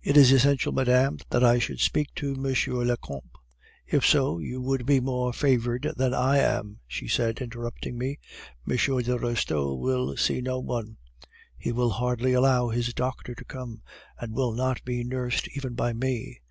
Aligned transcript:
"'It 0.00 0.16
is 0.16 0.30
essential, 0.30 0.70
madame, 0.70 1.18
that 1.30 1.42
I 1.42 1.58
should 1.58 1.80
speak 1.80 2.14
to 2.14 2.34
M. 2.36 2.44
le 2.86 2.96
Comte" 2.98 3.36
"'If 3.92 4.06
so, 4.06 4.38
you 4.38 4.60
would 4.60 4.86
be 4.86 5.00
more 5.00 5.32
favored 5.32 5.92
than 5.96 6.14
I 6.14 6.38
am,' 6.38 6.78
she 6.86 7.08
said, 7.08 7.40
interrupting 7.40 7.98
me. 7.98 8.20
'M. 8.70 8.76
de 8.76 9.18
Restaud 9.18 9.74
will 9.80 10.16
see 10.16 10.40
no 10.40 10.60
one. 10.60 10.98
He 11.58 11.72
will 11.72 11.90
hardly 11.90 12.32
allow 12.32 12.68
his 12.68 12.94
doctor 12.94 13.34
to 13.34 13.44
come, 13.44 13.82
and 14.20 14.32
will 14.34 14.52
not 14.52 14.84
be 14.84 15.02
nursed 15.02 15.48
even 15.56 15.74
by 15.74 15.92
me. 15.92 16.42